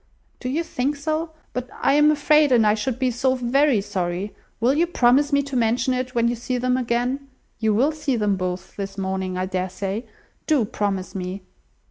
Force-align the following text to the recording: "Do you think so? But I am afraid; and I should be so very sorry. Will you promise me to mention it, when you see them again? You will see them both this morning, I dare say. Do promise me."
"Do 0.39 0.49
you 0.49 0.63
think 0.63 0.95
so? 0.95 1.29
But 1.53 1.69
I 1.71 1.93
am 1.93 2.09
afraid; 2.09 2.51
and 2.51 2.65
I 2.65 2.73
should 2.73 2.97
be 2.97 3.11
so 3.11 3.35
very 3.35 3.81
sorry. 3.81 4.33
Will 4.59 4.73
you 4.73 4.87
promise 4.87 5.31
me 5.31 5.43
to 5.43 5.55
mention 5.55 5.93
it, 5.93 6.15
when 6.15 6.27
you 6.27 6.35
see 6.35 6.57
them 6.57 6.75
again? 6.75 7.27
You 7.59 7.75
will 7.75 7.91
see 7.91 8.15
them 8.15 8.35
both 8.35 8.75
this 8.77 8.97
morning, 8.97 9.37
I 9.37 9.45
dare 9.45 9.69
say. 9.69 10.07
Do 10.47 10.65
promise 10.65 11.13
me." 11.13 11.43